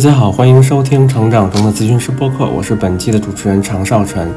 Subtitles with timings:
[0.00, 4.32] 大家好，欢迎收听《成长中的咨询师播客》，我是本期的主持人常少晨。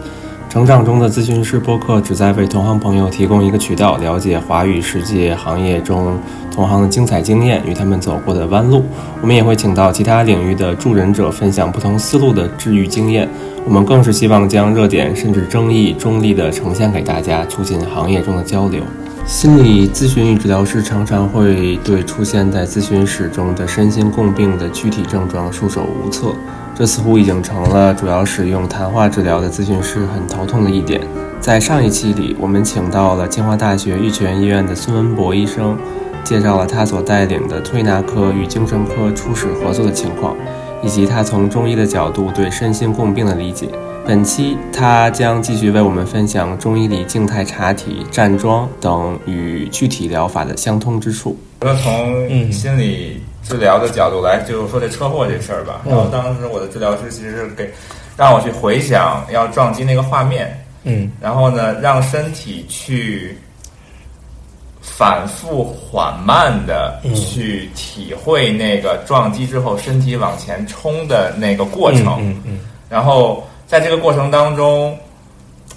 [0.49, 6.19] 成长中的咨询师播客旨在为同行朋友提供一个渠道，了解华语世界行业中
[6.51, 8.83] 同行的精彩经验与他们走过的弯路。
[9.21, 13.29] 我们也会请到其他领域的助人者，分享不同思路的治愈经验。
[13.63, 18.83] 我们更是希望将热点甚至争议中立的呈现给大家，促进行业中的交流。
[19.25, 26.35] 心理咨询与治疗师常常会对出现在咨询室中的身心共病的躯体症状束手无策，
[26.75, 31.01] 这似乎已经成了主要使用谈话治疗的咨询师很头痛的一点。
[31.39, 35.77] 在上一期里，我们请到了清华大学玉泉医院的孙文博医生，
[36.23, 40.35] 介绍了他所带领的推拿科与精神科初始合作的情况，
[40.83, 43.67] 以及他从中医的角度对身心共病的理解。
[44.05, 51.37] 本期他将继续为我们分享中医里静态查体、站桩等与具体疗法的相通之处。
[51.61, 55.81] 那从心理治疗的角度来，就是说这车祸这事儿吧。
[55.85, 57.71] 然后当时我的治疗师其实是给
[58.17, 63.37] 让我去回想要撞击那个画面，嗯，然后呢让身体去
[65.03, 73.43] 反复缓慢的去体会那个撞击之后身体往前冲的那个过程，嗯嗯，然后。
[73.65, 74.95] 在这个过程当中，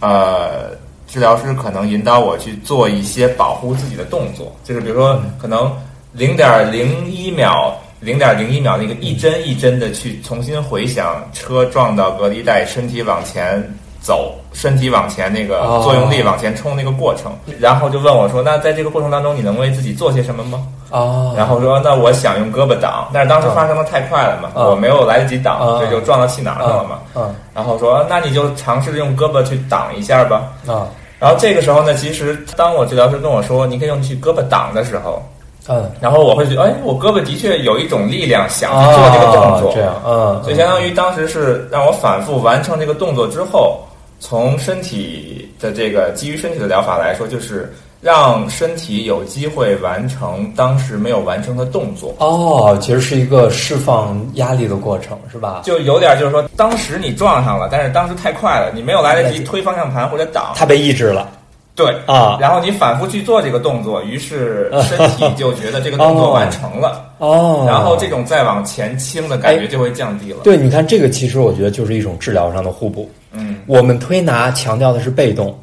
[0.01, 0.71] 呃，
[1.07, 5.75] 治疗师可能引导我去做一些保护自己的动作，就是比如说，可能
[6.13, 13.67] 零点零一秒、零点零一秒那个一针一针的去重新回想车撞到隔离带，身体往前
[14.07, 27.35] 走，身体往前那个作用力往前冲那个过程，然后就问我说：“那在这个过程当中，你能为自己做些什么吗？”哦，然后说：“那我想用胳膊挡，但是当时发生的太快了嘛，我没有来得及挡，这就撞到气囊上了嘛。”嗯。
[27.53, 30.53] 然后说，那你就尝试着用胳膊去挡一下吧。
[30.69, 30.87] 啊，
[31.19, 35.21] 然后这个时候呢，其实当我治疗师跟我说你可以用去胳膊挡的时候，
[35.69, 43.81] 嗯，然后我会觉得，哎，我胳膊的确有一种力量想去做这个动作，这样，嗯，所以相当于当时是让我反复完成这个动作之后，
[44.19, 47.73] 从身体的这个基于身体的疗法来说，就是。
[48.03, 55.63] 让身体有机会完成当时没有完成的动作哦，其实是一个释放压力的过程，是吧？
[55.65, 61.29] 就有点就是说，当时你撞上了，但是当时太快了，你没有来得及推方向盘或者挡，它被抑制了。
[61.75, 70.39] 对啊，然后你反复去做这个动作，于是身体 就觉得这个动作完成了哦，然后这种再往前倾的感觉就会降低了。
[70.45, 73.11] 对，你看这个其实我觉得就是一种治疗上的互补。
[73.37, 75.57] 嗯，我们推拿强调的是被动。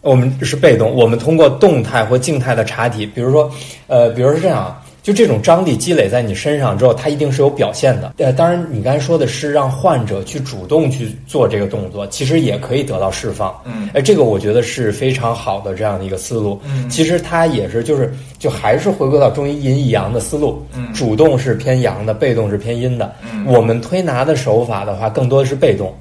[0.00, 3.48] 我们是被动，我们通过动态或静态的查体，比如说，
[3.86, 8.12] 呃，比如是这样啊，就这种张力积累在你身上之后，它一定是有表现的。
[8.18, 13.56] 呃，当然，你刚才说的是让患者去主动去做这个动作，其实也可以得到释放。
[13.64, 16.60] 嗯，哎，这个我觉得是非常好的这样的一个思路。
[16.64, 20.66] 嗯，其实它也是就是就还是回归到中医阴一阳的思路。
[20.74, 23.14] 嗯，主动是偏阳的，被动是偏阴的。
[23.32, 25.94] 嗯，我们推拿的手法的话，更多的是被动。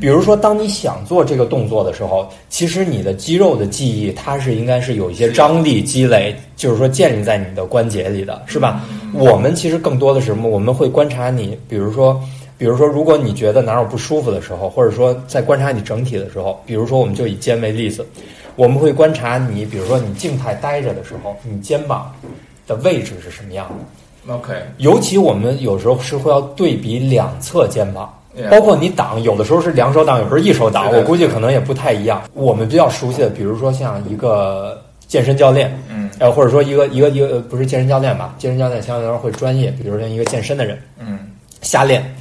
[0.00, 8.84] 比如说，当你想做这个动作的时候，其实你的肌肉的记忆，它是应该是有一些张力积累，就是说建立在你的关节里的，是吧？
[9.12, 10.48] 我们其实更多的是什么？
[10.48, 12.20] 我们会观察你，比如说，
[12.56, 18.06] 比如说，如果你觉得哪有不舒服的时候，或者说在观察你整体的时候，比如说，我们就以肩为例子，
[18.54, 22.14] 我们会观察你，比如说你静态待着的时候，你肩膀
[22.66, 23.68] 的位置是什么样
[24.26, 28.14] 的？OK，尤其我们有时候是会要对比两侧肩膀。
[28.50, 32.22] 包括你挡，有的时候是两手挡，有时候一手挡，我估计可能也不太一样。
[32.34, 41.18] 我们比较熟悉的，比如说像一个健身教练，嗯，呃，或者说一个一个一个不是健身教练吧，健身教练相对来说会专业，比如像一个健身的人，嗯，
[41.62, 42.14] 瞎练，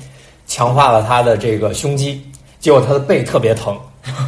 [0.47, 2.22] 强化了他的这个胸肌，
[2.59, 3.78] 结果他的背特别疼，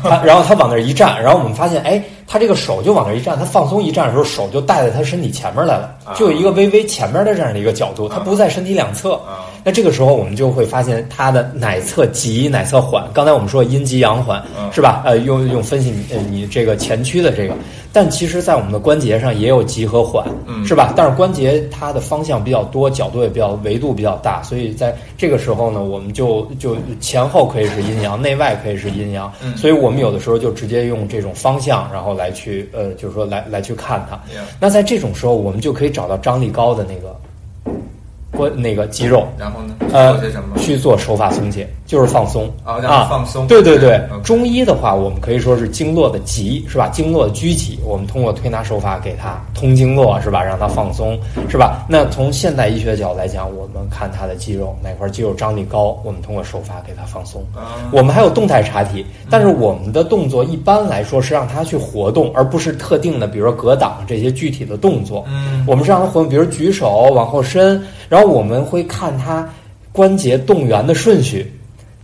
[0.03, 9.19] 他然后他往那一站，然后我们发现，哎，他这个手就往那一站，他放松一站的时候，手就带在他身体前面来了，就有一个微微前面的这样的一个角度，他不在身体两侧。
[9.62, 13.03] 那这个时候我们就会发现他的哪侧急哪侧缓。
[13.13, 14.41] 刚才我们说阴急阳缓，
[14.72, 15.03] 是吧？
[15.06, 17.53] 呃，用用分析你你这个前驱的这个，
[17.91, 20.25] 但其实，在我们的关节上也有急和缓，
[20.63, 20.94] 是吧？
[20.95, 34.19] 但是关节它的方向比较多，角度也比较维度比较大，所以在这个时候呢，我们就就前后可以是阴阳，内外可以是阴阳，所以我们有的时候就直接用这种方向，然后来去呃，就是说来来去看它。
[34.59, 37.15] 那在这种时候，我们就可以找到张力高的那个。
[38.31, 39.75] 关那个肌肉，然后呢？
[39.92, 40.21] 呃？
[40.56, 43.47] 去做手法松解，就是放松啊，放松。
[43.47, 46.88] 对对对，中医的话，我们可以说是经络的急，是吧？
[46.89, 50.44] 经络的拘急，我们通过推拿手法给它通经络，是吧？
[50.44, 51.18] 让它放松，
[51.50, 51.83] 是吧？
[51.89, 57.44] 那从现代医学角度来讲，我们看它的肌肉哪块肌肉张力高，我们通过手法给它放松。
[57.92, 65.25] 我们还有动态查体，但是我们的动作一般来说是让它去活动，而不是特定的，比如说格挡这些具体的动作。
[65.27, 67.81] 嗯，我们是让它活动，比如举手往后伸。
[68.07, 69.47] 然后我们会看他
[69.92, 71.51] 关节动员的顺序。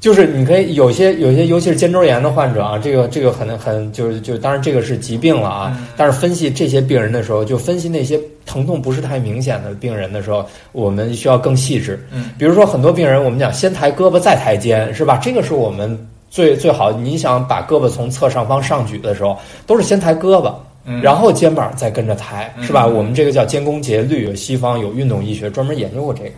[0.05, 5.75] 就是你可以有些有些，尤其是肩周炎的患者啊，这个这个很很就是就当然这个是疾病了啊。
[5.97, 11.99] 但是分析这些病人的时候，就分析那些疼痛不是太明显的病人的时候，我们需要更细致。
[12.11, 15.19] 嗯，比如说很多病人，我们讲先抬胳膊再抬肩，是吧？
[15.23, 15.97] 这个是我们
[16.29, 16.91] 最最好。
[16.91, 19.35] 你想把胳膊从侧上方上举的时候，
[19.65, 20.53] 都是先抬胳膊，
[21.01, 22.85] 然后肩膀再跟着抬，是吧？
[22.85, 26.29] 我们这个叫肩弓节律，西方有运动医学专门研究过这个。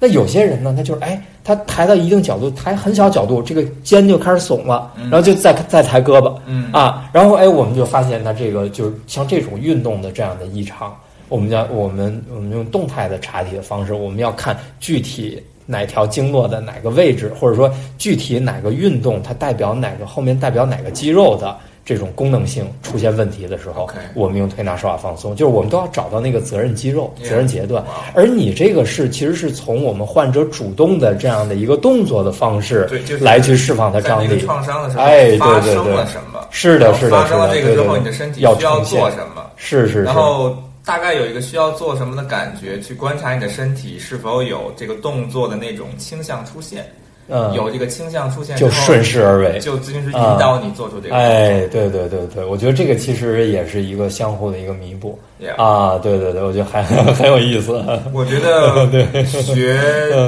[0.00, 10.96] 那有些人呢，他就是哎，他抬到一定角度，抬很小角度，这个肩就开始耸了，然后就再再抬胳膊，嗯啊，然后哎，我们就发现他这个就是像这种运动的这样的异常，
[11.28, 17.68] 我们叫我们我们用动态的查体的方式，我们要看具体哪条经络的哪个位置，或者说
[17.98, 21.56] 具体哪个运动它代表哪个后面代表哪个肌肉的。
[21.88, 27.82] 这种功能性出现问题的时候，我们用推拿手法放松，就是我们都要找到那个责任肌肉、责任节段。
[28.12, 32.86] 而你这个是其实是从我们患者主动的这样的一个动作的方式，
[33.22, 34.38] 来去释放它张力。
[34.40, 35.72] 创伤的时候，哎，对对对，
[36.12, 36.46] 什么？
[36.50, 39.50] 是的，是的，发生了这个之后，你的身体需要做什么？
[39.56, 40.02] 是是是。
[40.02, 46.84] 然后大概有一个需要做什么的感觉，去观察你的身体是否有这个动作的那种倾向出现。
[47.28, 51.14] 嗯，有这个倾向出现，就顺势而为，就咨询师引导你做出这个。
[51.14, 55.18] 哎，对对对对，我觉得这个其实也是一个相互的一个弥补。
[55.56, 56.82] 啊，对对对，我觉得还
[57.14, 57.82] 很有意思。
[58.12, 58.88] 我觉得
[59.24, 59.78] 学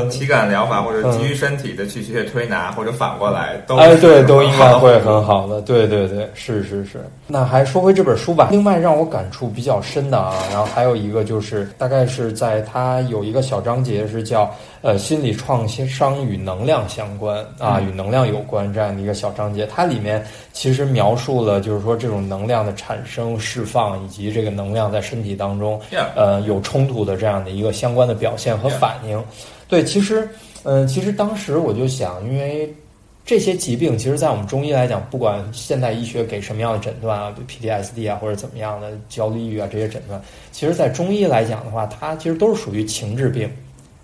[0.09, 5.61] 体感疗法或者基于身体的去学推拿，或者反过来都哎，对，都应该会很好的。
[5.63, 7.05] 对对对，是是是。
[7.27, 8.49] 那还说回这本书吧。
[8.51, 14.49] 另外让我感触比较深的啊，然后还有一个就是，大概是在它有一个小章节是叫
[14.83, 19.67] 呃心理创伤与能量相关啊，与能量有关这样的一个小章节。
[19.67, 25.00] 它里面其实描述了就是说这种能量的产生、释放以及这个能量在。
[25.01, 25.81] 身体当中，
[26.15, 29.23] 呃，有冲突的这样的一个相关的表现和反应，
[29.69, 30.29] 对，其实，
[30.65, 32.73] 嗯，其实当时我就想，因为
[33.25, 40.21] 这些疾病，其实，在我们中医来讲，不管现代医学给什么样的诊断啊，PTSD 啊，或者怎么样的焦虑抑郁啊这些诊断，
[40.51, 43.49] 其实，在中医来讲的话，它其实都是属于情志病。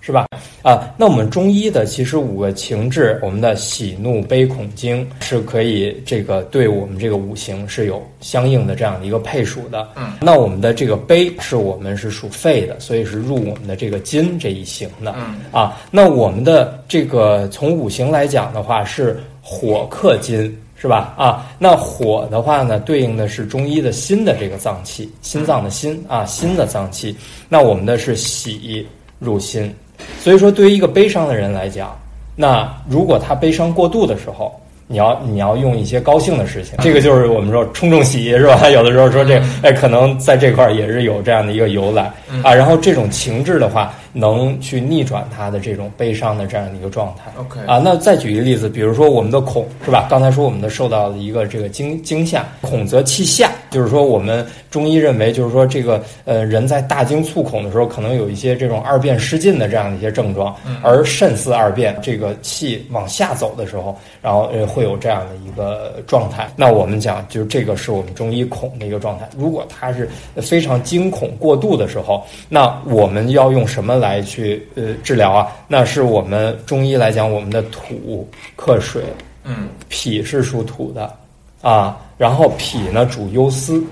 [0.07, 0.25] 是吧？
[0.63, 9.89] 啊，那我们中医的其实五个情志，我们的喜怒悲恐惊是可以这个对我们这个五行是有相应的这样的一个配属的。
[9.97, 15.13] 嗯，那我们的这个悲是我们是属肺的，所以是入我们的这个金这一行的。
[15.19, 21.15] 嗯，啊，那我们的这个从五行来讲的话是火克金，是吧？
[21.19, 27.17] 啊，那火的话呢，对应的是中医的心的这个脏器，心脏的心啊，心的脏器。
[27.49, 28.87] 那我们的是喜
[29.19, 29.75] 入心。
[30.21, 31.97] 所以说，对于一个悲伤的人来讲，
[32.35, 34.55] 那如果他悲伤过度的时候，
[34.87, 38.69] 你要你要用一些高兴的事情，这个就是我们说冲冲喜是吧？
[38.71, 42.11] 有的时候说这哎，可能在这块儿也是有这样的一个由来
[42.43, 42.55] 啊。
[42.55, 43.93] 然后这种情志的话。
[44.17, 47.31] 能去逆转他的这种悲伤的这样的一个状态。
[47.39, 50.07] OK 啊，那再举一个例子，比如说我们的恐是吧？
[50.09, 66.49] 刚才说我们的受到了一个这个惊惊吓，恐则气下，就是说我们中医认为，就是说这个呃人在大惊促恐的时候，可能有一些这种二便失禁的这样的一些症状，而肾似二便，这个气往下走的时候，然后呃会有这样的一个状态。
[66.57, 69.29] 那我们讲，就是这个是我们中医恐的一个状态。
[69.37, 74.06] 如果他是非常惊恐过度的时候，那我们要用什么来？
[74.07, 79.03] 来去呃治疗啊，那是我们中医来讲，我们的土克水，
[79.43, 81.13] 嗯，脾是属土的
[81.61, 83.83] 啊，然后脾呢主忧思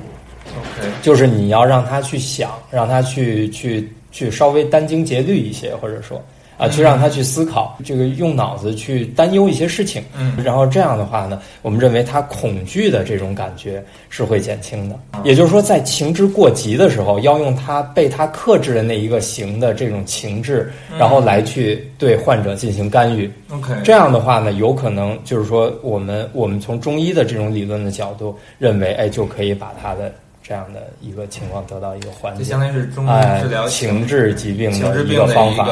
[0.47, 6.23] ，OK，就是你要让他去想，让他去去去稍微殚精竭虑一些，或者说。
[6.57, 14.99] 啊，去让他去思考，这个用脑子去担忧一些事情，嗯，然后这样的话呢，我们认为他恐惧的这种感觉是会减轻的。
[15.25, 23.31] 也就是说，在情志过急的时候，要用他被他克制的那一个型的这种情志，然后来去对患者进行干预。
[23.51, 30.13] OK，这样的话呢，有可能就是说，我们我们从中医的这种理论的角度认为，哎，就可以把他的。
[30.47, 35.65] 这样的一个情况得到一个缓解，就相当于是中医治疗情志疾病的一个方法，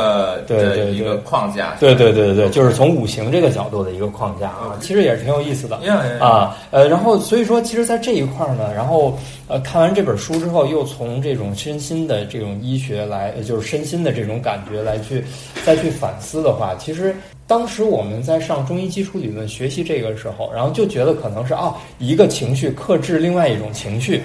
[0.47, 5.76] 对对对，一个框架，对对对对，就是从五行这个角度的一个框架啊，其实也是挺有意思的。
[6.19, 6.57] 啊。
[6.71, 15.23] 呃，然后所以说，其实，在这一块呢，然后呃，看完这本书之后，又从这种身心的这种医学来，就是身心的这种感觉来去
[15.67, 17.14] 再去反思的话，其实
[17.47, 24.23] 当时我们在上中医基础理论学习这个时候，然后就觉得可能是哦，一个情绪克制另外一种情绪。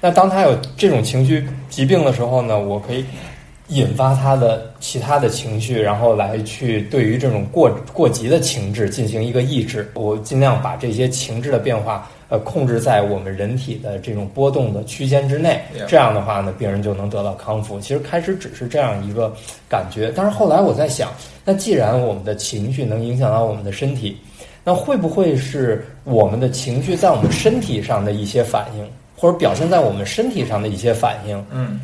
[0.00, 3.04] 那当他有这种情绪疾病的时候呢，我可以
[3.68, 9.90] 引发他的其他的情绪，然后来去对于这种过过急的情志进行一个抑制。
[9.94, 15.60] 我尽量把这些情志的变化，呃，控制在我们人体的这种波动的区间之内。
[15.88, 17.80] 这样的话呢，病人就能得到康复。
[17.80, 19.34] 其实开始只是这样一个
[19.68, 21.10] 感觉，但是后来我在想，
[21.44, 24.16] 那既然我们的情绪能影响到我们的身体，
[24.62, 31.44] 那会不会是我们的情绪在我们身体上的一些反应，或者表现在我们身体上的一些反应？
[31.50, 31.80] 嗯，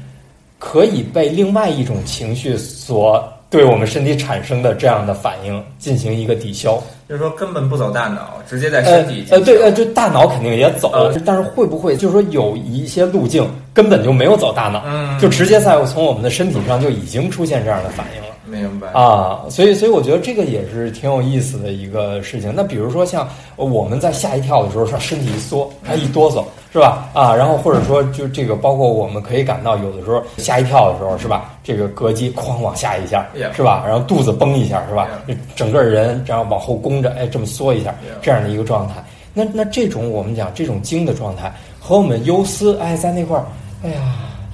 [0.59, 6.81] 可以被另外一种情绪所对我们身体产生的这样的反应进行一个抵消。
[7.09, 18.29] 就是说根本不走大脑，直接在呃身体呃，对呃，就大脑肯定也走，呃但是会不会就是说有一些路径根本就没有走大脑，嗯就直接在从我们的身体上就已经出现这样的反应了。
[18.47, 22.53] 明白啊，所以所以我觉得这个也是挺有意思的一个事情。
[22.55, 27.09] 那比如说像我们在吓一跳的时候，上身体一缩，它一哆嗦，是吧？
[27.12, 31.50] 啊，然后或者说就这个，包括我们可以感到有的时候吓一跳的时候，是吧？
[31.62, 33.85] 这个膈肌哐往下一下是吧？
[33.87, 35.07] 然后肚子绷一下，是吧？
[35.55, 38.95] 整个人然后往后弓着，哎，这么缩一下这样的一个状态。
[39.35, 43.45] 那那这种我们讲这种惊的状态和我们忧思，哎，在那块儿，
[43.85, 44.00] 哎呀。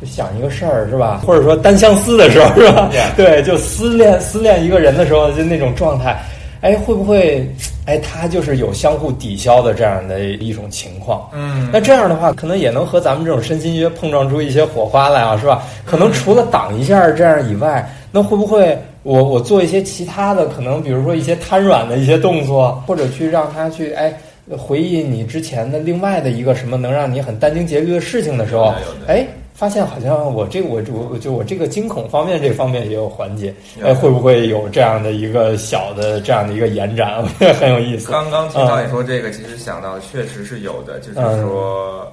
[0.00, 1.22] 就想一个事儿是吧？
[1.26, 6.16] 或者说单相思的时候是吧对，就思恋思恋一个人的时候，就那种状态，
[6.60, 7.48] 哎，会不会，
[7.86, 11.28] 哎，他就是有相互抵消的这样的一种情况？
[11.32, 15.62] 嗯，那这样的话，可能也能和咱们这种身心约碰撞出一些火花来啊，是吧？
[15.84, 24.12] 可能除了挡一下这样以外，那会不会我我做一些其他的，可能比如说一些瘫软的一些动作，或者去让他去哎
[24.56, 28.74] 回忆你之前的另外的一个什么能让你很殚精竭虑的事情的时候
[29.06, 29.26] 哎。
[29.58, 37.20] 发现好像我这个我我就我这个惊恐方面这方面也有缓解，哎，会不会有这样的一个小的这样的一个延展？
[37.20, 38.08] 我觉得很有意思。
[38.08, 42.06] 刚刚听到你说这个，其实想到确实是有的，就是说，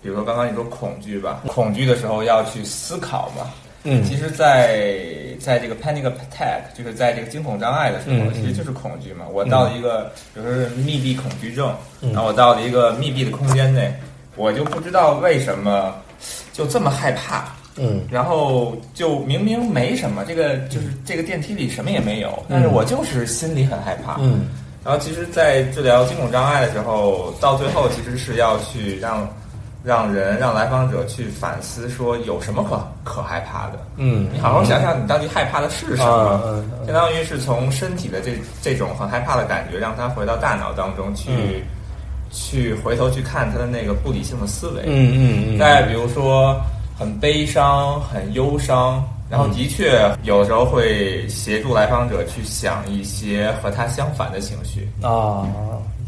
[0.00, 3.50] 比如说刚刚你说恐惧吧，恐惧的时候要去思考嘛。
[3.82, 4.98] 嗯其实在，
[5.40, 9.24] 在这个 panic attack，就是在这个惊恐障碍的时候，其实就是恐惧嘛。
[9.32, 13.92] 我到了一个，比如说是密闭恐惧症，嗯然后我到了一个密闭的空间内，
[14.36, 15.94] 我就不知道为什么
[16.52, 17.44] 就这么害怕。
[17.76, 24.16] 嗯然后就明明没什么，这个就是这个电梯里什么也没有，但是我就是心里很害怕。
[24.20, 24.48] 嗯
[24.84, 29.28] 然后其实，在治疗惊恐障碍的时候，到最后其实是要去让
[29.84, 33.78] 让人让来访者去反思，说有什么可可害怕的。
[33.96, 36.42] 嗯，你好好想想，你到底害怕的是什啊么？
[36.46, 41.62] 嗯嗯相当于是从身体的这这种很害怕的感觉，让他回到大脑当中去，嗯
[42.30, 44.82] 去回头去看他的那个不理性的思维。
[44.86, 46.60] 嗯嗯嗯，再比如说
[46.98, 54.88] 很悲伤、很忧伤，然后的确有时候会协助来访者去想一些和他相反的情绪。
[55.02, 55.46] 啊，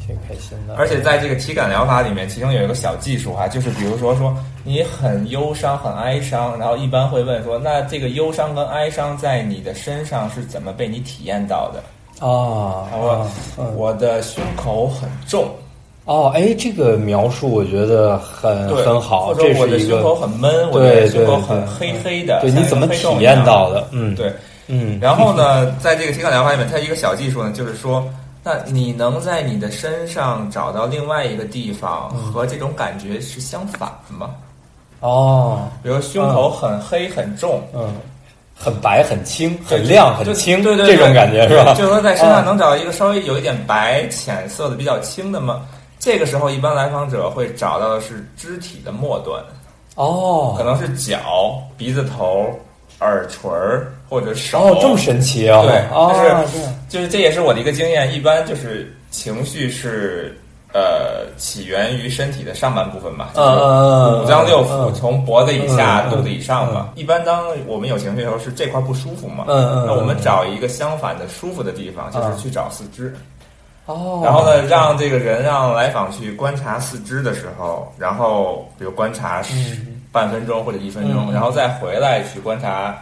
[0.06, 0.74] 挺开心的。
[0.76, 11.82] 而且在这个体感疗法里面，其中有一个小技术哈、就是比如说说你很忧伤、很哀伤，然后一般会问说，那这个忧伤跟哀伤在你的身上是怎么被你体验到的？
[12.24, 13.28] 啊，我
[13.76, 15.48] 我的胸口很重，
[16.04, 23.86] 哦，哎，这个描述我觉得很对，很好，或者我的这是一个胸口很闷，我的胸口很黑黑的，对，你怎么体验到的？
[23.92, 24.32] 嗯，，对，
[24.66, 28.04] 嗯，然后呢，在这个体感疗法里面，它一个小技术呢，就是说，
[28.42, 34.30] 那你能在你的身上找到另外一个地方嗯和这种感觉是相反的吗？
[34.98, 37.94] 哦，比如胸口很黑很重，嗯，
[38.58, 41.74] 很白很轻，很亮很清，对对对，这种感觉是吧？
[41.74, 45.62] 就是说在身上嗯能找到一个稍微有一点白浅色的比较轻的吗？
[46.02, 49.40] 这个时候，一般来访者会找到的是肢体的末端，
[49.94, 52.50] 哦，可能是脚、鼻子头、
[52.98, 54.58] 耳垂儿或者手。
[54.58, 55.62] 哦，这么神奇啊！
[55.62, 56.44] 对哦，但这样
[56.88, 60.36] 就是这也是我的一个经验，一般就是情绪是
[60.74, 66.90] 呃起源于身体的上半部分吧，就是五脏六腑嗯从脖子以下、肚子以上嘛。
[66.96, 73.14] 一般当我们有情绪的时候，是这块不舒服嘛，嗯嗯那我们嗯找一个相反的舒服的地方，就是嗯去找四肢。
[73.94, 82.94] 哦，然后呢，让这个人让来访去观察四肢的时候，然后比如观察十嗯半分钟或者一分钟，嗯然后再回来去观察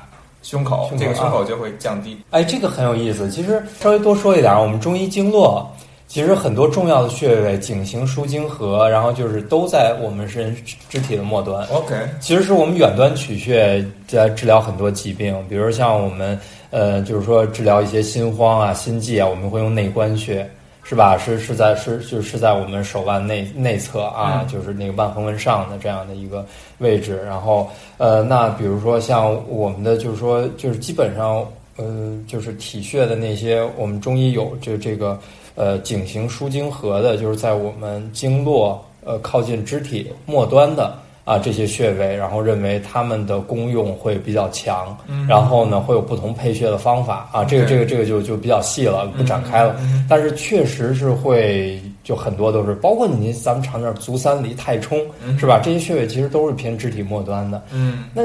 [0.43, 2.19] 胸口，胸口这个胸啊口就会降低。
[2.31, 3.29] 哎，这个很有意思。
[3.31, 5.71] 其实稍微多说一点，我们中医经络
[6.07, 10.57] 其实很多重要的穴位，颈行、枢经、合，然后就是都在我们身
[10.89, 11.65] 肢体的末端。
[11.69, 16.37] OK，其实是我们远端取穴在治疗很多疾病，比如像我们
[16.71, 20.49] 呃，就是说治疗一些心慌啊、心悸啊，我们会用内关穴，
[20.83, 21.17] 是吧？
[21.17, 26.45] 是是在是就是在我们手腕内内侧啊，嗯就是那个腕横纹上的这样的一个
[26.79, 27.23] 位置。
[27.25, 31.47] 然后呃，那比如说像我们的就是说就是基本上
[31.77, 35.19] 呃，就是体穴的那些，我们中医有这这个
[35.55, 40.95] 呃颈行、舒经、合的，就是在我们经络呃靠近肢体末端的。
[41.31, 49.77] 啊这些穴位，然后认为它们的功用会比较强，嗯然后呢会有不同配穴的方法啊，这个这个这个就就比较细了，不展开了。
[49.79, 54.99] 嗯但是确实是会，就很多都是，包括你咱们常见足三里、太冲，
[55.39, 55.61] 是吧？
[55.63, 57.63] 这些穴位其实都是偏肢体末端的。
[57.73, 58.23] 嗯那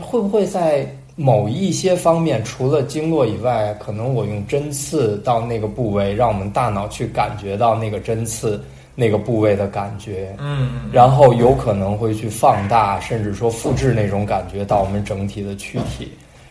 [0.00, 8.62] 会不会在某一些方面，除了经络以外，可能我用针刺到那个部位，让我们大脑去感觉到那个针刺
[8.98, 16.10] 那个部位的感觉，嗯然后有可能会去放大，甚至说复制那种感觉到我们整体的躯体。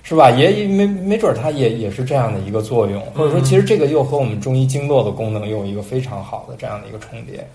[0.10, 0.32] 是吧？
[0.32, 7.46] 也也没没准儿它也也是这样的一个作用，或者说，其实这个又和我们中医经络的功能又有一个非常好的这样的一个重叠，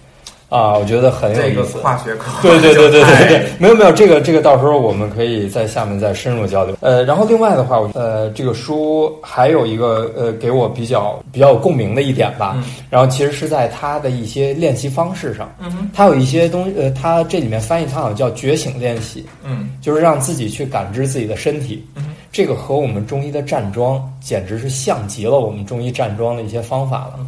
[0.52, 1.78] 啊，我觉得很有这个意思。
[1.78, 6.76] 跨学科，对对对对对对， 没有没有，这个这个到时候我们可以在下面再深入交流。
[6.80, 12.52] 呃，然后另外的话，我呃，这个书还有一个呃，给我比较比较有共鸣的一点吧。
[12.56, 21.82] 嗯然后其实是在它的一些练习方式上，嗯哼它有一些东西，呃，它这里面翻译它好像叫觉醒练习，嗯就是让自己去感知自己的身体。
[21.96, 27.18] 嗯这个和我们中医的站桩简直是像极了我们中医站桩的一些方法了。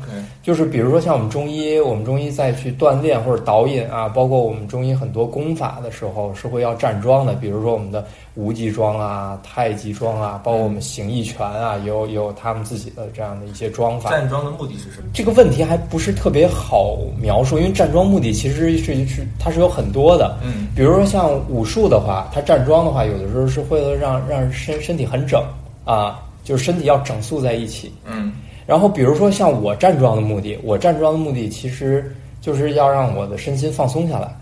[0.43, 14.11] 就是比如说像我们中医，我们中医在去锻炼或者导引啊，包括我们中医很多功法的时候是会要站桩的，比如说我们的无极桩啊、太极桩啊，包括我们形意拳啊，也有也有他们自己的这样的一些桩法。
[14.11, 15.09] 站桩的目的是什么？
[15.15, 20.39] 这个问题还不是特别好描述，因为站桩目的其实是是它是有很多的。
[20.45, 25.43] 嗯比如说像武术的话，它站桩的话，有的时候是为了让让身身体很整
[25.85, 27.93] 啊，就是身体要整肃在一起。
[28.07, 28.33] 嗯
[28.67, 32.11] 然后比如说像我站桩的目的，我站桩的目的其实
[32.41, 34.35] 就是要让我的身心放松下来，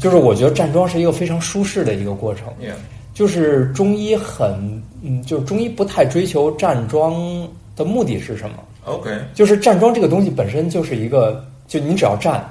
[0.00, 2.48] 就是我觉得站桩是一个非常舒适的一个过程。
[2.60, 2.72] ，Yeah，
[3.14, 12.44] 就是中医很，嗯，就是中医不太追求站桩的目的是什么？OK，就是站桩这个东西本身就是一个，就你只要站，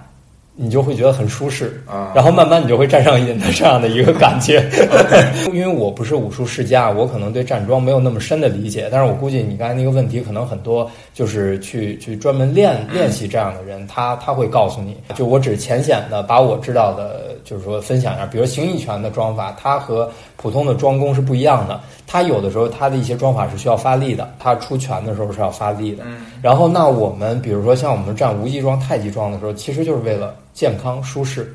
[0.60, 4.68] 你就会觉得很舒适啊然后慢慢你就会站上瘾的这样的一个感觉。
[5.54, 26.04] 因为我不是武术世家，我可能对站桩没有那么深的理解，但是我估计你刚才那个问题，可能很多就是去去专门练练习这样的人，他他会告诉你，就我只是浅显的把我知道的，就是说分享一下，比如形意拳的桩法，它和普通的桩功是不一样的，它有的时候它的一些桩法是需要发力的，它出拳的时候是要发力的。
[26.06, 31.54] 嗯然后，那我们比如说像我们站无极桩、太极桩的时候，其实就是为了健康舒适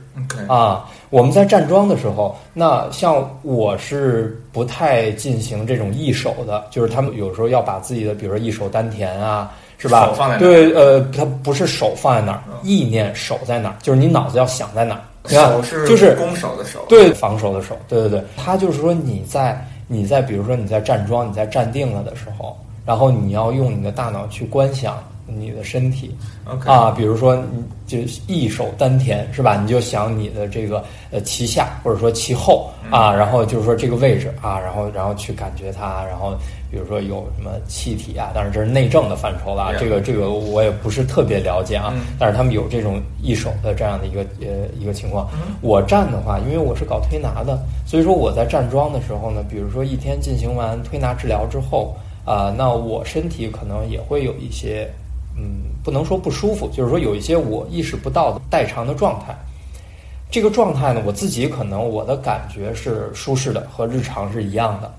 [0.49, 0.85] 啊。
[1.09, 10.07] 我们在站桩的时候，那像我是不太进行这种一手的，就是他们有时候要把自己的，比如说一手丹田啊，是吧？
[10.07, 15.01] 手放在哪对，呃，它不是手放在哪意念手在哪儿，就是你脑子要想在哪儿。
[15.29, 26.15] 你看手是就是攻守的手，对防守的手，对对对，他就是说你在你在比如说你在站桩，你在站定了的时候，然后你要用你的大脑去观想你的身体
[26.47, 29.57] ，OK，啊，比如说你就一手丹田是吧？
[29.61, 36.35] 你就想你的这个呃脐下或者说脐后啊，然后就是说这个位置啊，然后然后去感觉它，然后
[36.73, 45.29] 比如说有什么气体啊，当然这是内政的范畴了啊，这个这个我也不是特别了解啊，嗯但是他们有这种一手的这样的一个呃一个情况。
[45.35, 54.91] 嗯我站的话，因为我是搞推拿的，所以说我在站桩的时候呢，比如说一天进行完推拿治疗之后，啊、那我身体可能也会有一些，
[55.37, 59.37] 嗯，不能说不舒服，就是说有一些我意识不到的代偿的状态。
[60.31, 64.91] 这个状态呢，我自己可能我的感觉是舒适的，和日常是一样的，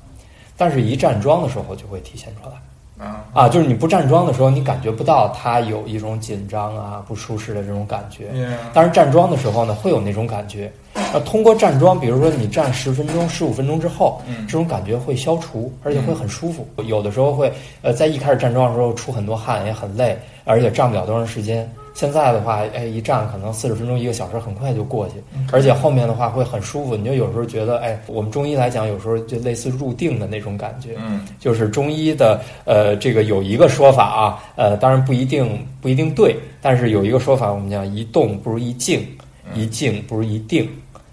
[0.63, 3.06] 但是一站桩的时候就会体现出来。
[3.06, 8.30] 啊，啊，就是你不站桩的时候，你感觉不到它有一种紧张啊、不舒适的这种感觉。
[8.73, 10.71] 但是站桩的时候呢，会有那种感觉。
[11.12, 16.65] 那通过站桩，比如说你站十分钟、十五分钟之后，嗯这种感觉会消除，而且会很舒服。
[16.86, 21.69] 有的时候会，呃，在一开始站桩的时候出很多汗，也很累，而且站不了多长时间。
[21.93, 25.15] 现在的话，哎，一站可能四十分钟、一个小时，很快就过去，
[25.51, 26.95] 而且后面的话会很舒服。
[26.95, 30.95] 你就有时候觉得，哎，我们中医来讲，有时候就类似入定的那种感觉。
[30.97, 39.06] 嗯就是中医的呃，这个有一个说法啊，呃，当然不一定不一定对，但是有一个说法，我们讲一动不如一静，
[39.53, 40.67] 一静不如一定，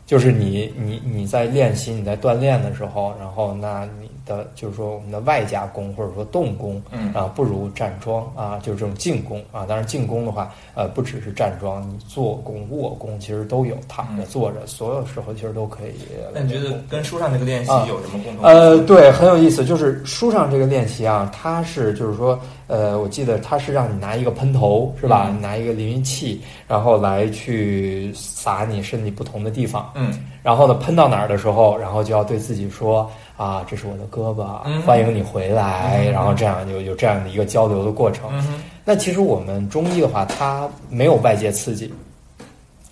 [0.06, 9.66] 就是你你你在练习你在锻炼的时候，然后那你的就是说我们的外加工或者说动工嗯啊，不如站桩啊，就是这种进攻啊。
[9.66, 15.94] 当然进攻的话，呃，不只是站桩，你坐功、卧功其实都有，躺着、嗯坐着，所有时候其实都可以。
[16.32, 18.44] 那你觉得跟书上这个练习啊有什么共同？
[18.44, 19.64] 呃，对，很有意思。
[19.64, 22.38] 就是书上这个练习啊，它是就是说，
[22.70, 25.26] 呃，我记得它是让你拿一个喷头，是吧？
[25.28, 29.90] 嗯拿一个淋浴器，然后来去撒你身体不同的地方。
[29.96, 35.98] 嗯然后呢，喷到哪儿的时候，然后就要对自己说啊，这是我的胳膊，嗯欢迎你回来。
[36.06, 38.30] 嗯然后这样有有这样的一个交流的过程。
[38.32, 41.92] 嗯那其实我们中医的话，它没有外界刺激，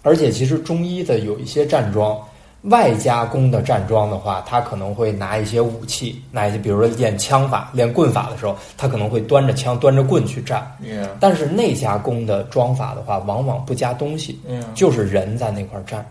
[0.03, 2.19] 而且其实中医的有一些站桩，
[2.63, 10.77] 外加工的站桩的话，他可能会拿一些武器，拿一些，比如说练枪法、练棍法的时候，他可能会端着枪、端着棍去站。
[11.21, 14.39] 但是内加工的桩法的话，往往不加东西
[14.75, 16.05] 就是人在那块儿站。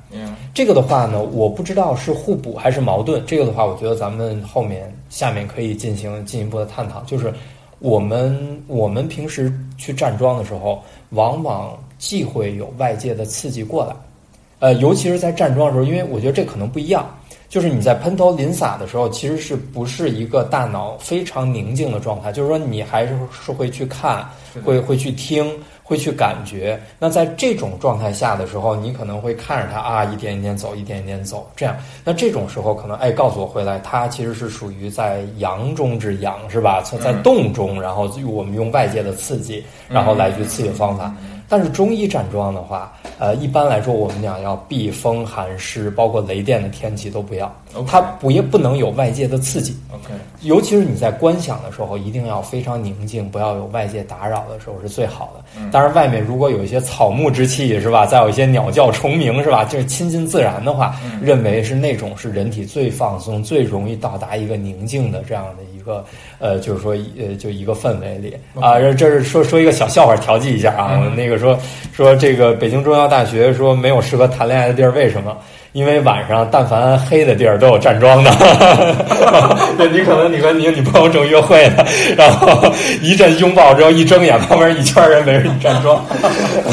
[0.53, 3.21] 这个的话呢，我不知道是互补还是矛盾。
[3.27, 7.01] 这个的话，我觉得咱们后面下面可以进行进一步的探讨。
[7.01, 7.33] 就是
[7.79, 13.93] 我们我们平时去站桩的时候，往往既会有外界的刺激过来，
[14.59, 17.05] 呃，尤其是在站桩的时候，因为我觉得这可能不一样。
[17.49, 22.29] 就是你在喷头淋洒的时候，其实是不是一个大脑非常宁静的状态？
[22.29, 24.27] 就是说，你还是是会去看，
[24.65, 25.49] 会会去听，
[25.81, 26.77] 会去感觉。
[26.99, 31.73] 那在这种状态下的时候，你可能会看着它啊，一点一点走，一点一点走，这样。
[32.03, 36.81] 那这种时候可能哎，告诉我回来，它其实是属于在阳中之阳，是吧？
[36.81, 41.15] 在在嗯动中，然后我们用外界的刺激，然后来去刺激方法。
[41.49, 47.53] 但是中医站桩的话，呃，一般来说我们讲要避风寒湿，包括雷电的天气都不要
[47.85, 49.75] 它不也不能有外界的刺激。
[49.93, 55.43] OK，尤其是你在观想的时候，一定要非常宁静，不要有外界打扰的时候是最好的。
[55.57, 58.05] 嗯当然，外面如果有一些草木之气，是吧？
[58.05, 59.63] 再有一些鸟叫虫鸣，是吧？
[59.65, 66.05] 就是亲近自然的话，嗯认为是那种是人体最放松、最容易到达一个宁静的这样的一个
[66.37, 68.77] 呃，就是说呃，就一个氛围里啊。
[68.79, 70.91] 这这是说说一个小笑话调剂一下啊。
[70.93, 71.57] 嗯我那个说
[71.95, 75.35] 说这个北京中央大学说没有适合谈恋爱的地儿，为什么？
[75.73, 78.31] 因为晚上但凡黑的地儿都有站桩的，
[79.77, 81.85] 对你可能你和你女朋友正约会呢，
[82.17, 86.03] 然后一阵拥抱之后一睁眼，旁边一圈人围着你站桩，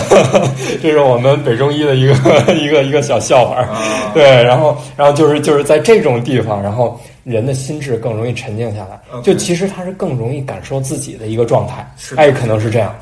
[0.80, 2.14] 这是我们北中医的一个
[2.54, 3.56] 一个一个小笑话。
[3.56, 3.68] 啊
[4.14, 11.84] 对，然后然后就是就是在这种地方，然后人的心智更容易沉静下来就其实他是更容易感受自己的一个状态
[12.16, 12.94] 哎，可能是这样。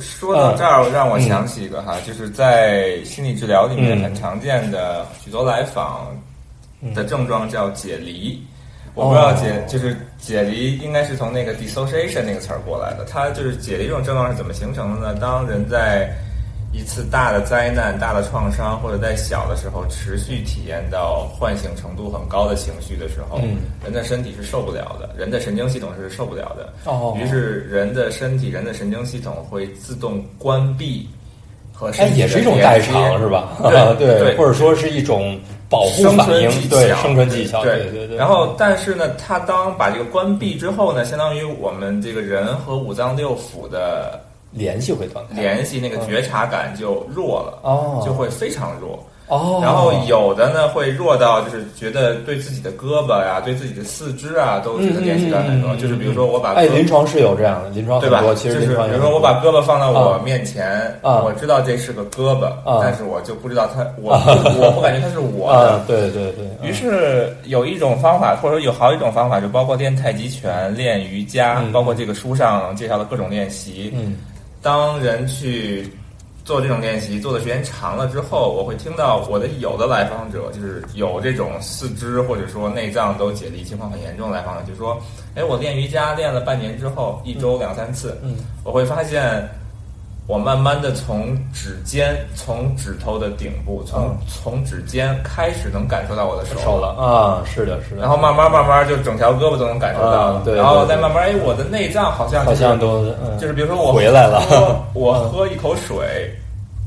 [0.00, 6.16] 说到这儿，让我想起一个哈，就是在心理治疗里面嗯很常见的许多来访
[6.94, 8.40] 的症状叫解离。
[8.94, 13.04] 我哦不知道解就是解离应该是从那个 dissociation 那个词儿过来的。
[13.04, 15.18] 它就是解离这种症状是怎么形成的呢？
[15.20, 16.12] 当人在
[16.72, 26.72] 一次大的灾难、大的创伤，或者在小的时候持续体验到唤醒程度很高的情绪的时候，嗯人的身体是受不了的，人的神经系统是受不了的。
[26.84, 31.08] 哦于是人的身体、人的神经系统会自动关闭
[31.72, 33.56] 和也是一种代偿是吧？
[33.98, 38.16] 对对或者说是一种保护生反应，对巧生存技巧，对对对对。
[38.16, 44.20] 然后，但是呢，它当把这个关闭之后呢，相当于我们这个人和五脏六腑的
[44.52, 45.40] 联系会断开。
[45.40, 48.98] 联系，那个觉察感就弱了，哦，就会非常弱。
[49.28, 55.72] 哦，然后有的呢会弱到就是觉得对自己的胳膊呀、对自己的四肢啊都觉得联系感很弱。
[55.72, 58.22] 嗯嗯嗯嗯就是比如说我把哎，临床是有这样的，临床对吧？
[58.22, 60.66] 就是比如说我把胳膊放到我啊面前，
[61.02, 65.72] 啊我知道这是个胳膊，啊但是我就不知道它， 我我不感觉它是我的。
[65.72, 73.92] 啊，对对对，于是有一种方法，或者说有好几种方法，就包括练太极拳、练瑜伽，嗯包括这个书上介绍的各种练习。
[73.94, 74.16] 嗯
[74.68, 75.90] 当人去
[76.44, 85.00] 做这种练习，做的时间长了之后，我会听到我的有的来访者，就是有这种四肢或者说内脏都解离情况很严重的来访者，就说
[85.34, 89.48] ：“哎，我练瑜伽练了半年之后，一周两三次，嗯我会发现。”
[90.28, 94.16] 我慢慢的从指尖，从指头的顶部，从、嗯。
[94.28, 96.88] 从指尖开始能感受到我的手手了。
[97.02, 98.02] 啊，是的，是的。
[98.02, 103.38] 然后慢慢慢慢就整条胳膊都能感受到了，啊对然后再慢慢哎，我的内脏好像、就是、好像都嗯。
[103.38, 104.84] 就是比如说我回来了。
[104.92, 106.30] 我喝一口水，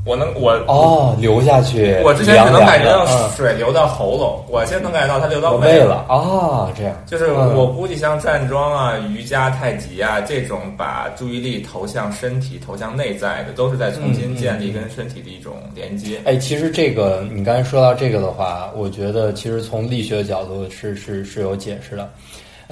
[0.04, 6.04] 我能我哦流下去，我之前只能感觉到水流到喉咙，我现在能感觉到它流到嗯胃胃了。
[6.08, 16.20] 啊，这样就是嗯我估计像站桩啊、瑜伽、太极啊这种把注意力投向身体、投向内在的，都是在重新建立跟身体的一种连接。
[16.24, 22.10] 哎，其实这个你刚才说到这个的话，我觉得其实从力学的角度是是是有解释的。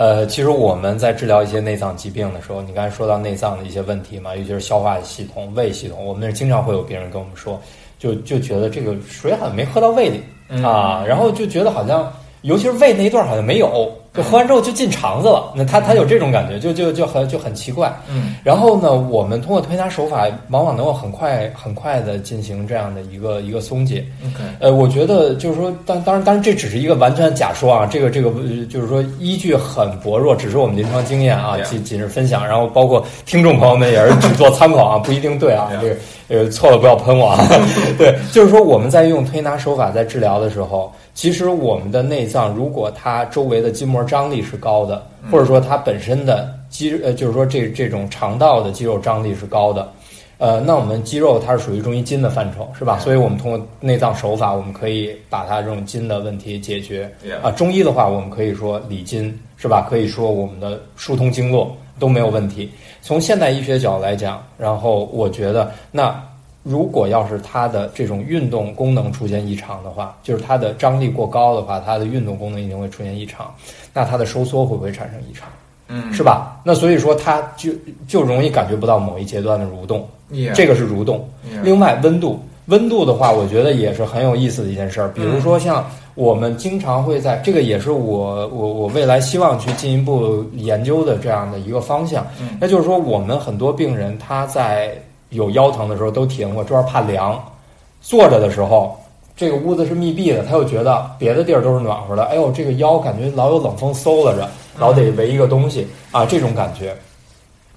[0.01, 7.61] 呃，其实我们在治疗一些内脏疾病的时候，你刚才说到内脏的一些问题嘛，尤其是消化系统、胃系统，我们那经常会有病人跟我们说，
[7.99, 10.65] 就就觉得这个水好像没喝到胃里、嗯。
[10.65, 12.11] 啊，然后就觉得好像，
[12.41, 17.93] 尤其是胃那一段好像没有，就喝完之后就进肠子了，那他他有这种感觉，就就就很就很奇怪。
[18.11, 24.05] 嗯然后呢，我们通过推拿手法，往往能够很快很快的进行这样的一个一个松解。
[24.25, 35.97] ，OK，呃，我觉得就是说，当当然当然这只是一个完全假说啊，这个这个呃就是说依据很薄弱，只是我们临床经验啊，仅仅是分享，然后包括听众朋友们也是只做参考啊，不一定对啊.这个
[36.31, 37.39] 呃错了不要喷我啊。
[37.99, 49.93] 对，就是说我们在用推拿手法在治疗的时候，其实我们的内脏如果它周围的筋膜张力是高的，或者说它本身的肌呃就是说这这种肠道的肌肉张力是高的。
[50.39, 52.99] 呃，那我们肌肉它是属于中医筋的范畴，是吧？
[52.99, 57.13] 所以我们通过内脏手法，我们可以把它这种筋的问题解决。
[57.43, 59.87] 啊，中医的话，我们可以说理筋，是吧？
[59.91, 62.71] 可以说我们的疏通经络都没有问题。
[63.03, 66.15] 从现代医学角度来讲，然后我觉得，那
[66.63, 73.53] 如果要是它的这种运动功能出现异常的话，就是它的张力过高的话，它的运动功能一定会出现异常，
[73.95, 75.49] 那它的收缩会不会产生异常？
[75.89, 76.61] 嗯，是吧？
[76.63, 77.73] 那所以说，它就
[78.07, 81.29] 就容易感觉不到某一阶段的蠕动，Yeah 这个是蠕动。
[81.51, 85.09] Yeah 另外，温度，温度的话，我觉得也是很有意思的一件事儿。
[85.09, 85.85] 比如说，像
[86.15, 92.27] 我们经常会在这个，也是我我我未来希望去进一步研究的这样的一个方向。
[92.41, 94.93] 嗯那就是说，我们很多病人他在
[95.31, 97.43] 有腰疼的时候都体验过，这边怕凉，
[98.01, 98.97] 坐着的时候。
[99.37, 104.47] 这个屋子是密闭的，他又觉得别的地儿都是暖和的，哎呦，这个腰感觉老有冷风嗖了着，
[104.79, 106.95] 老得围一个东西啊，这种感觉。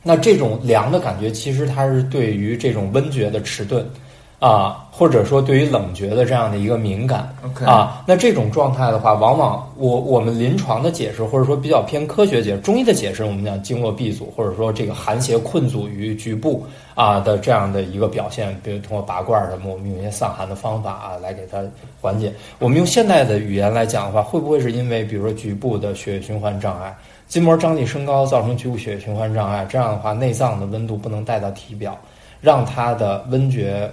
[0.02, 3.90] 那这种凉的感觉，其实它是对于这种温觉的迟钝，
[4.44, 7.34] 啊，或者说对于冷觉的这样的一个敏感
[7.66, 8.04] 啊。
[8.06, 21.64] 那这种状态的话，往往我我们临床的解释，或者说比较偏科学解释，中医的解释，我们讲经络闭阻，或者说这个寒邪困阻于局部啊的这样的一个表现，比如通过拔罐儿什么，我们用一些散寒的方法啊来给它
[22.02, 22.34] 缓解。
[22.60, 26.94] 我们用现代的语言来讲的话，会不会是因为比如说局部的血液循环障碍？
[27.30, 31.98] 筋膜张力升高造成局部血液循环障碍，这样的话，内脏的温度不能带到体表，
[32.42, 33.90] 让它的温觉，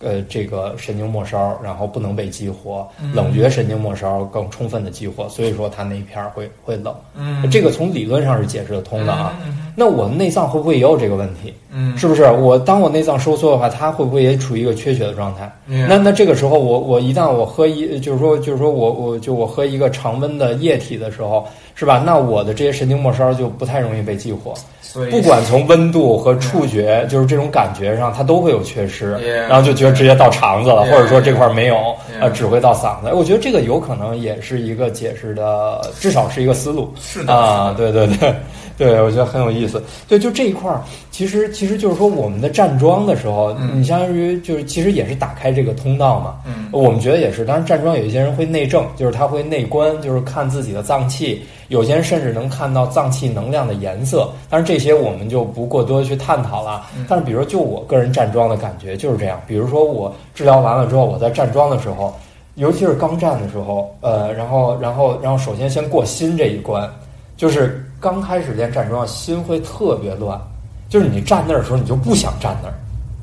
[0.00, 6.94] 呃，这个神经末梢，然后不能被激活，冷觉神经末梢更充分的激活，所以说它那一片儿会会冷。
[7.16, 9.34] 嗯这个从理论上是解释得通的啊。
[9.46, 11.52] 嗯那我内脏会不会也有这个问题？
[11.72, 12.22] 嗯是不是？
[12.30, 15.50] 我当我内脏收缩的话，它会不会也处于一个缺血的状态？
[15.66, 22.02] 嗯那那这个时候我，我一旦我喝一，就是说就是说我我就我喝一个常温的液体的时候，是吧？
[22.04, 24.54] 那我的这些神经末梢就不太容易被激活，
[24.94, 29.10] 所以不管从温度和触觉，就是这种感觉上，它都会有缺失
[29.48, 33.12] 然后就觉得直接到肠子了或者说这块儿没有呃，只会到嗓子。
[33.12, 36.94] 我觉得这个有可能也是一个解释的，至少是一个思路。
[37.00, 37.34] 是的。
[37.34, 38.32] 啊，对对对，
[38.76, 39.82] 对我觉得很有意思。
[40.08, 46.36] 对，就这一块儿，其实其实就是说我们的站桩的时候，嗯你相当于就是其实也是打开这个通道嘛。
[46.46, 54.28] 嗯我们觉得也是，当然站桩有一些人会内证，就是他会内观，就是看自己的脏器，有些人甚至能看到脏器能量的颜色。
[54.50, 56.86] 但是这些我们就不过多去探讨了。
[56.96, 62.14] 嗯但是比如说就我个人站桩的感觉就是这样，比如说我治疗完了之后，我在站桩的时候。
[62.56, 66.88] 尤其是刚站的时候，呃，然后，然后，然后，首先先过心这一关，
[67.36, 70.38] 就是刚开始练站桩，心会特别乱，
[70.90, 72.74] 就是你站那儿的时候，你就不想站那儿，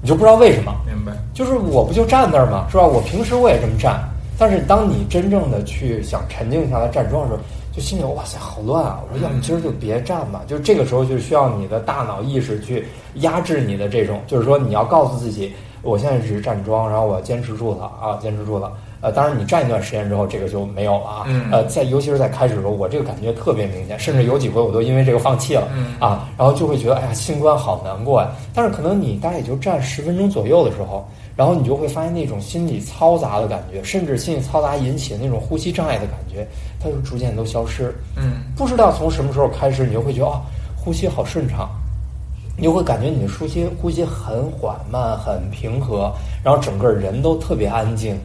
[0.01, 2.65] 你就不知道为什么，明白就是我不就站那儿吗？
[2.67, 2.83] 是吧？
[2.83, 4.01] 我平时我也这么站，
[4.39, 7.39] 但是当你真正的去想沉静下来站桩的时候，
[7.71, 8.99] 就心里哇塞好乱啊！
[9.03, 18.73] 我说要不今儿就别站吧，就是这个时候就需要你的大脑意识去压制你的这种，就是说你要告诉自己，我现在只是站桩，然后我要坚持住了啊，坚持住了。
[19.01, 21.23] 呃，当然你站一段时间之后，这个就没有了啊。
[21.27, 25.67] 嗯呃，在尤其是在开始的时候，我这个感觉特别明显，甚至有几回我都因为这个放弃了。
[25.75, 28.29] 嗯啊，然后就会觉得哎呀，新冠好难过呀。
[28.53, 36.47] 但是可能你大概也就站十分钟左右的时候，然后你就会发现那种心理嘈杂的感觉，甚至心理嘈杂引起的那种呼吸障碍的感觉，
[36.79, 37.93] 它就逐渐都消失。
[38.17, 40.41] 嗯不知道从什么时候开始，你就会觉得啊、
[40.77, 41.67] 呼吸好顺畅，
[42.55, 48.15] 你就会感觉你的呼吸呼吸很缓慢、很平和，然后整个人都特别安静。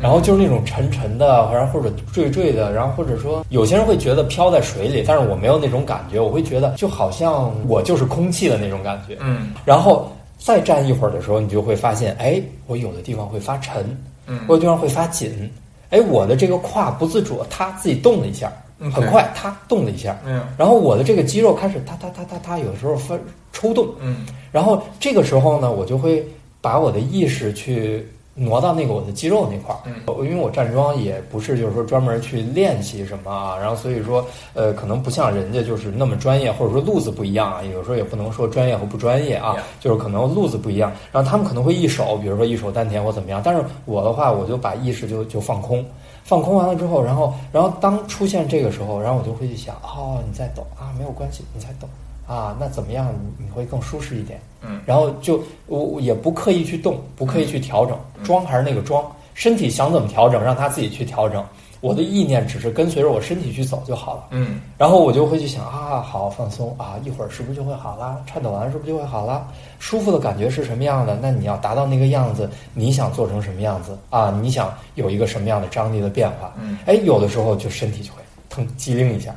[0.00, 9.16] 然后就是那种沉沉的，然后或者坠坠的，然后或者说有些人会觉得飘在水里，但是我没有那种感觉，我会觉得就好像我就是空气的那种感觉。
[9.20, 9.52] 嗯。
[9.64, 13.84] 然后再站一会儿的时候，你就会发现，哎，我有的地方会发沉，
[14.26, 14.40] 嗯。
[14.48, 15.50] 我有的地方会发紧，
[15.90, 18.90] 哎，我的这个胯不自主，它自己动了一下，OK。
[18.92, 20.42] 很快它动了一下，嗯。
[20.56, 23.18] 然后我的这个肌肉开始哒哒哒哒哒，有时候发
[23.52, 24.24] 抽动，嗯。
[24.50, 26.26] 然后这个时候呢，我就会
[26.62, 29.80] 把我的意识去挪到那个我的肌肉那块儿。
[29.86, 45.84] 嗯因为我站桩也不是就是说专门去练习什么啊，然后所以说呃可能不像人家就是那么专业，或者说路子不一样啊，有时候也不能说专业和不专业啊就是可能路子不一样，然后他们可能会一手，比如说一手丹田或怎么样，但是我的话我就把意识就就放空。
[46.22, 51.88] 放空完了之后，然后，然后当出现这个时候，然后我就会去想，哦，你在抖啊，没有关系，你在抖
[52.32, 53.12] 啊，那怎么样？
[53.38, 54.40] 你你会更舒适一点。
[54.62, 61.44] 嗯然后就我我也不刻意去动，不刻意去调整，装还是那个装，身体想怎么调整，让他自己去调整。
[61.80, 64.24] 我的意念只是跟随着我身体去走就好了。
[64.32, 68.18] 嗯然后我就会去想啊，好放松啊，一会儿是不是就会好啦？
[68.26, 69.48] 颤抖完是不是就会好啦？
[69.78, 71.18] 舒服的感觉是什么样的？
[71.22, 74.30] 那你要达到那个样子，你想做成什么样子啊？
[74.42, 76.52] 你想有一个什么样的张力的变化？
[76.60, 78.18] 嗯哎，有的时候就身体就会
[78.50, 79.34] 腾机灵一下，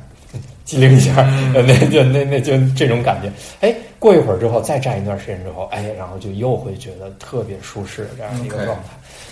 [0.64, 1.14] 机灵一下，
[1.54, 3.30] 呃 那就那那就这种感觉。
[3.60, 8.84] 哎，过一会儿之后，再站一段时间之后，哎，然后就又会觉得特别舒适这样的一个状态。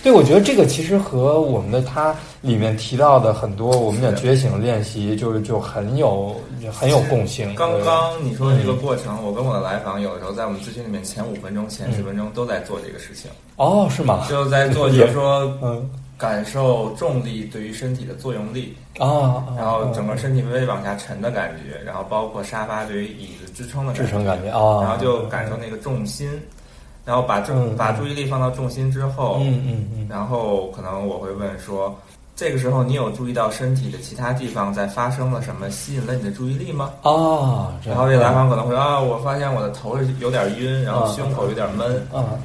[0.02, 6.34] 对，我觉得这个其实和我们的它里面提到的很多我们讲觉醒练习，就是就很有
[6.72, 7.54] 很有共性。
[7.54, 14.26] 刚刚你说的这个过程，我跟我的来访有的时候在我们咨询里面前五分钟、前十分钟都在做这个事情，哦，是吗？
[14.28, 15.88] 就在做， 就是说嗯
[16.22, 26.30] 感受重力对于身体的作用力，啊，啊然后整个身体微微往下沉的感觉，然后包括沙发对于椅子支撑的支撑感觉啊，然后就感受那个重心，
[27.04, 30.06] 然后把重嗯把注意力放到重心之后，嗯嗯嗯。
[30.08, 31.92] 然后可能我会问说，
[32.36, 36.92] 这个时候你有注意到身体的其他地方在发生了什么，吸引了你的注意力吗？
[37.02, 42.38] 啊，这样然后这来访可能会啊，我发现我的头是有点晕，然后胸口有点闷，啊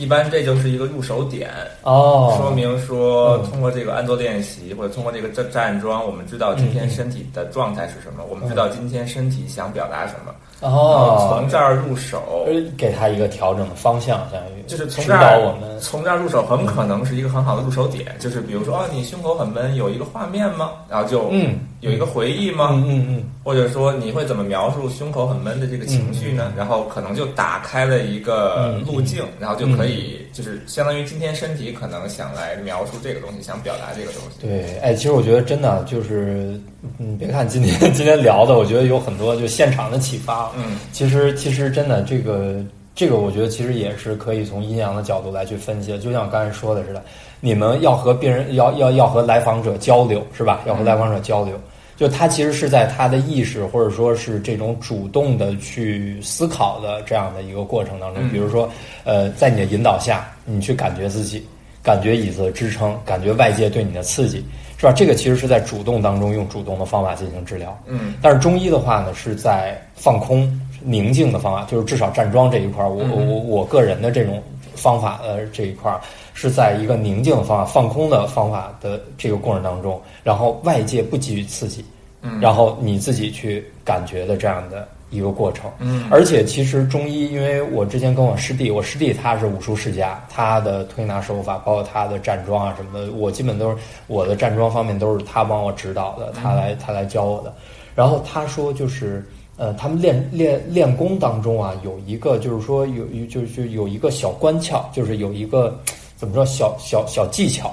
[0.00, 1.50] 一般这就是一个入手点，
[1.82, 18.14] 哦，说明说嗯通过这个安坐练习或者通过这个站站桩，我们知道今天身体的状态是什么，我们知道今天身体想表达什么，哦，从这儿入手，呃给他一个调整的方向，相当于就是从这儿我们从这儿入手，很可能是一个很好的入手点。
[18.18, 20.70] 就是比如说，哦，你胸口很闷，有一个画面吗？
[20.88, 22.68] 然后就嗯有一个回忆吗？
[22.72, 26.52] 嗯嗯嗯或者说你会怎么描述胸口很闷的这个情绪呢？
[26.56, 34.46] 然后可能就打开了一个嗯路径，然后就可以就是相当于今天身体可能想来描述这个东西，想表达这个东西。
[34.46, 36.60] 对，哎，其实我觉得真的就是，
[36.98, 40.49] 嗯，别看今天 今天聊的，我觉得有很多就现场的启发。
[40.56, 42.56] 嗯，其实其实真的这个
[42.94, 45.98] 这个，我觉得其实也是可以从阴阳的角度来去分析的。
[45.98, 47.02] 就像我刚才说的似的，
[47.40, 50.62] 你们要和病人要要要和来访者交流，是吧？
[50.66, 51.58] 要和来访者交流。
[51.96, 58.66] 就他其实是在他的意识或者说是这种主动的去思考的这样的一个过程当中，嗯比如说，
[59.04, 61.46] 呃，在你的引导下，你去感觉自己，
[61.82, 64.42] 感觉椅子的支撑，感觉外界对你的刺激，
[64.80, 64.92] 是吧？
[64.96, 67.78] 这个其实是在主动当中用主动的方法进行治疗。
[67.86, 74.42] 嗯但是中医的话呢，是在放空、宁静的方法，就是至少站桩这一块儿，我我我个人的这种
[74.74, 76.00] 方法呃这一块儿，
[76.32, 81.84] 是在一个宁静的方法、放空的方法的这个过程当中，然后外界不给予刺激，
[82.22, 85.70] 嗯，然后你自己去感觉的这样的一个过程。
[85.78, 97.52] 嗯而且其实中医，因为我之前跟我师弟，我师弟他是武术世家，他的推拿手法，包括他的站桩啊什么的，我基本都是我的站桩方面都是他帮我指导的，他来他来教我的。
[97.94, 99.24] 然后他说就是。
[99.56, 105.78] 呃，他们练练练功当中啊，有一个就是说有有就就有一个小关窍，就是有一个
[106.16, 107.70] 怎么说小小小技巧，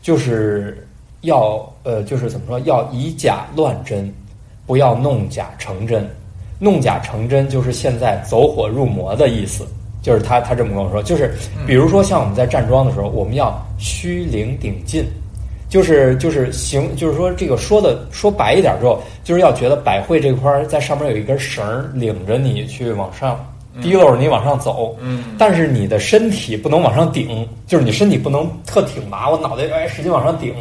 [0.00, 0.86] 就是
[1.22, 4.14] 要呃就是怎么说要以假乱真，
[4.68, 6.08] 不要弄假成真。
[6.58, 9.66] 弄假成真就是现在走火入魔的意思，
[10.02, 11.34] 就是他他这么跟我说，就是
[11.66, 15.04] 比如说像我们在站桩的时候，我们要虚灵顶劲，
[15.68, 23.38] 就是就是行，就是说这个说的说白一点之后，就是要觉得百会这块儿在上面有一根绳儿领着你去往上
[23.82, 25.24] 提溜着你往上走，嗯。
[25.36, 30.54] 但是你的身体不能往上顶，就是你身体不能特挺拔，我脑袋哎使劲往上顶，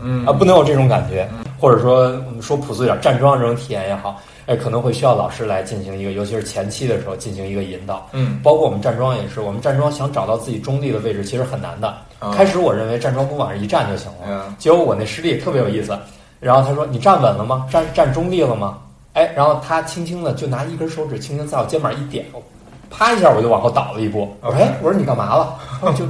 [0.00, 0.24] 嗯。
[0.24, 1.28] 啊，不能有这种感觉，
[1.60, 2.10] 或者说
[2.42, 8.06] 说朴素一点，站桩这种体验也好，哎，可能会需要老师来进行一个，尤其是前期的时候进行一个引导。
[8.12, 11.88] 嗯包括我们站桩也是，我们站桩想找到自己中立的位置，其实很难的。
[12.18, 15.98] 啊开始我认为站桩不往上一站就行了，嗯结果我那师弟特别有意思，
[16.40, 17.66] 然后他说：“你站稳了吗？
[17.70, 18.78] 站站中立了吗？”
[19.14, 22.24] 哎，然后他轻轻的就拿一根手指轻轻在我肩膀一点，
[22.90, 24.34] 啪一下我就往后倒了一步。
[24.40, 25.58] 我说：“哎，我说你干嘛了？”
[25.94, 26.06] 就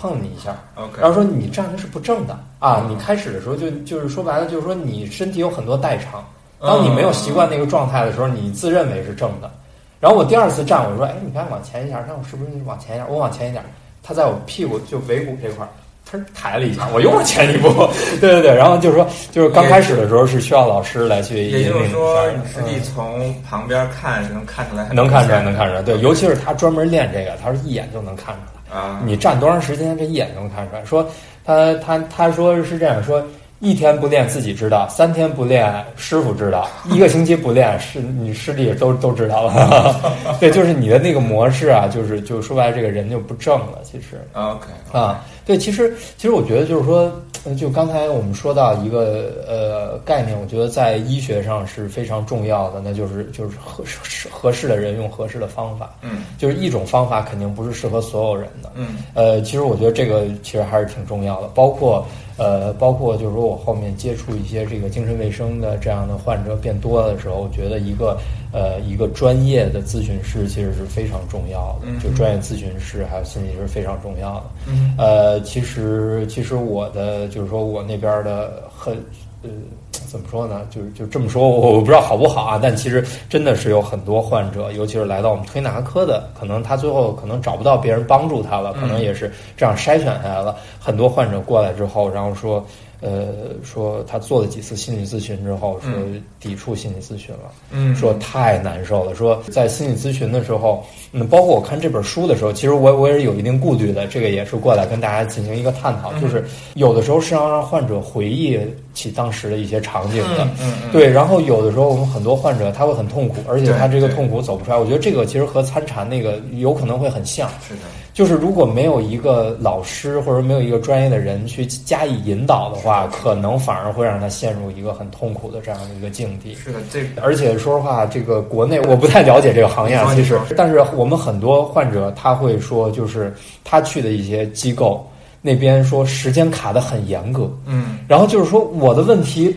[0.00, 2.86] 碰你一下，，OK，然后说你站的是不正的啊！
[2.88, 6.24] 你开始的时候就就是说白了，就是说你身体有很多代偿。
[6.58, 9.50] 当你没有习惯那个状态的时候，你自认为是正的。
[9.98, 13.06] 然后我第二次站，我说：“哎，你看往前一下，看我是不是往前一点？
[13.10, 13.62] 我往前一点。”
[14.02, 15.68] 他在我屁股就尾骨这块儿，
[16.10, 17.68] 他抬了一下， 我又往前一步。
[18.20, 25.82] 对对对，然后就是说，就是刚开始的时候是需要老师来去也就是说下，你实际从旁边看是能看出来能看出来，能看出来。
[25.82, 28.59] 对，尤其是他专门练这个，他说一眼就能看出来。
[28.72, 30.84] 啊，你站多长时间，这一眼就能看出来。
[30.84, 31.06] 说
[31.44, 33.22] 他他他说是这样说，
[33.58, 40.00] 一天不练自己知道，三天不练师傅知道，一个星期不练师你师弟都都知道了。
[40.40, 43.78] 对，就是你的那个模式啊，就是就说白了，这个人就不正了。
[43.82, 47.10] 其实 OK 啊，对，其实其实我觉得就是说，
[47.44, 55.92] 呃就刚才我们说到一个呃概念，我觉得在医学上是非常重要的，那就是就是合适合适的人用合适的方法。
[56.02, 58.70] 嗯就是一种方法肯定不是适合所有人的。
[58.76, 68.16] 嗯呃，其实我觉得这个其实还是挺重要的，包括呃，包括就是说我后面接触一些这个精神卫生的这样的患者变多的时候，我觉得一个
[68.52, 74.44] 呃一个专业的咨询师其实是非常重要的，嗯就专业咨询师还有心理师非常重要的。
[74.66, 78.94] 嗯呃，其实其实我的就是说我那边的很
[79.42, 79.50] 呃
[79.92, 80.66] 怎么说呢？
[80.70, 82.58] 就是就这么说，我我不知道好不好啊。
[82.60, 90.56] 但其实真的是有很多患者，尤其是来到我们推拿科的，可能他最后可能找不到别人帮助他了，可能也是这样筛选下来了。
[90.80, 92.66] 很多患者过来之后，然后说。
[93.00, 95.90] 呃，说他做了几次心理咨询之后，说
[96.38, 99.14] 抵触心理咨询了，嗯，说太难受了。
[99.14, 104.06] 说在心理咨询的时候，嗯，包括我看这本书的时候，其实我我也是有一定顾虑的。
[104.06, 106.44] 这个也是过来跟大家进行一个探讨，就是
[106.74, 108.58] 有的时候是要让患者回忆
[108.92, 111.08] 起当时的一些场景的，嗯嗯，对。
[111.08, 114.76] 然后有的时候我们很多患者他会很痛苦，而且他这个痛苦走不出来。
[114.76, 117.48] 我觉得这个其实和参禅那个有可能会很像。
[117.66, 117.80] 是的，
[118.20, 126.54] 就是如果没有一个老师或者没有一个专业的人去加以引导的话，可能反而会让他陷入一个很痛苦的这样的一个境地。
[126.54, 133.32] 是的，这而且说实话，这个国内我不太了解这个行业啊，其实，但是我们很多患者他会说，就是
[133.64, 135.02] 他去的一些机构
[135.40, 139.56] 那边说时间卡得很严格，嗯，然后就是说我的问题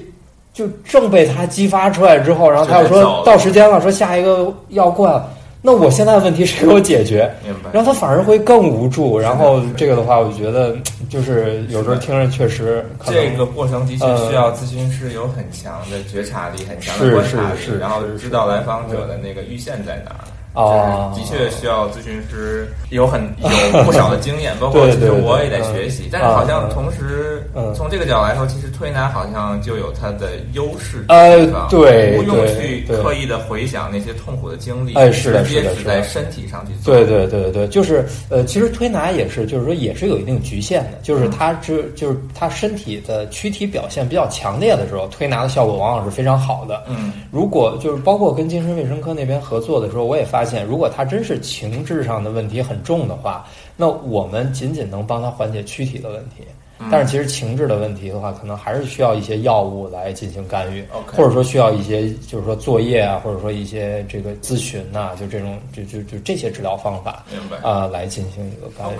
[0.53, 5.29] 就正被他激发出来之后，然后他又说到时间了，说下一个要过来了，
[5.65, 7.33] 那我现在的问题谁给我解决？
[7.41, 7.69] 明白。
[7.71, 9.17] 然后他反而会更无助。
[9.17, 10.75] 然后这个的话，我觉得
[11.09, 20.27] 就是有时候听着确实这个过程的确呃需要咨询师有很强的觉察力、很强的观察力然后知道来访者的那个阈限在哪儿。
[20.53, 23.21] 啊，就是的确需要咨询师有很
[23.73, 26.09] 有不少的经验，包括其实我也在嗯学习。
[26.11, 27.73] 但是好像嗯同时嗯。
[27.73, 36.93] 从这个角度来说，其实推拿好像就有它的优势呃对不用去刻意的回想那些痛苦的经历，哎是的是的是在身体上去做。
[36.93, 46.83] 对对对对对，就是呃，其实推拿也是，就是说也是有一定局限的，就是它只就是它身体的躯体表现比较强烈的时候，推拿的效果往往是非常好的。
[46.87, 56.43] 嗯，如果就是包括跟精神卫生科那边合作的时候，我也发现，如果他真是情志上的问题很重的话，那我们仅仅能帮他缓解躯体的问题。
[56.79, 60.83] 嗯但是其实情志的问题的话，可能还是需要一些药物来进行干预
[61.15, 67.57] 或者说需要一些就是说作业啊，或者说一些这个咨询呐、就这种就就就这些治疗方法明白。
[67.59, 68.99] 啊、来进行一个干预。